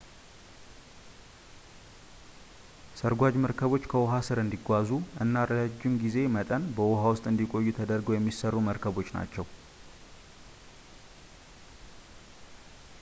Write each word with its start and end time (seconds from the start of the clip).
ሰርጓጅ 2.99 3.35
መርከቦች 3.43 3.83
ከውሃ 3.91 4.13
ስር 4.27 4.39
እንዲጓዙ 4.45 4.89
እና 5.25 5.35
ለረዥም 5.51 5.93
የጊዜ 5.97 6.17
መጠን 6.37 6.65
በውሃ 6.79 7.03
ውስጥ 7.13 7.25
እንዲቆዩ 7.33 7.67
ተደርገው 7.81 8.17
የሚሰሩ 8.17 8.55
መርከቦች 8.71 9.09
ናቸው 9.19 9.47